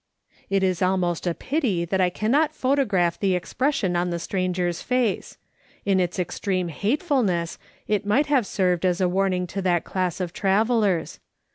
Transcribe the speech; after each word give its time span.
It 0.49 0.63
is 0.63 0.81
almost 0.81 1.27
a 1.27 1.35
pity 1.35 1.85
that 1.85 2.01
I 2.01 2.09
cannot 2.09 2.55
photograph 2.55 3.19
the 3.19 3.35
expression 3.35 3.95
on 3.95 4.09
the 4.09 4.17
stranger's 4.17 4.81
face. 4.81 5.37
In 5.85 5.99
its 5.99 6.17
extreme 6.17 6.69
hatefulness 6.69 7.59
it 7.87 8.03
might 8.03 8.25
have 8.25 8.47
served 8.47 8.83
as 8.83 8.99
a 8.99 9.07
warning 9.07 9.45
to 9.45 9.61
that 9.61 9.83
class 9.83 10.19
of 10.19 10.33
travellers. 10.33 11.19